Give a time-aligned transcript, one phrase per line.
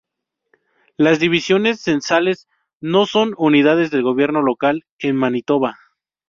[0.97, 2.47] Las divisiones censales
[2.81, 5.77] no son unidades de gobierno local en Manitoba.